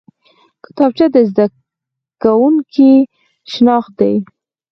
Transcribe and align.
کتابچه 0.65 1.05
د 1.15 1.17
زده 1.29 1.45
کوونکي 2.23 2.93
شناخت 3.51 3.91
دی 3.99 4.15